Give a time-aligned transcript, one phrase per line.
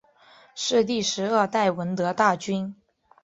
[0.55, 2.75] 是第十二代闻得大君。